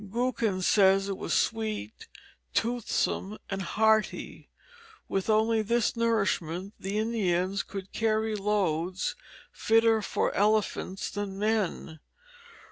[0.09, 2.07] Gookin says it was sweet,
[2.55, 4.49] toothsome, and hearty.
[5.07, 9.15] With only this nourishment the Indians could carry loads
[9.51, 11.99] "fitter for elephants than men."